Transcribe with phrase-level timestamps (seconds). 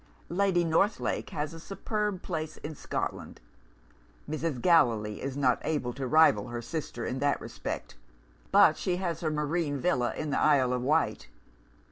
[0.29, 3.39] Lady Northlake has a superb place in Scotland.
[4.27, 4.59] Mrs.
[4.59, 7.93] Gallilee is not able to rival her sister in that respect
[8.51, 11.27] but she has her marine villa in the Isle of Wight.